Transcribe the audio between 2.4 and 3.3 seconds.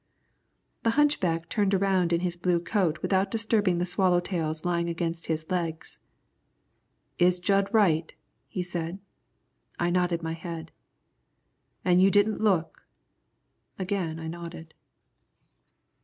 coat without